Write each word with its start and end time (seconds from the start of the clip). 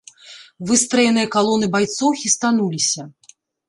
Выстраеныя 0.71 1.31
калоны 1.37 1.71
байцоў 1.79 2.19
хістануліся. 2.25 3.01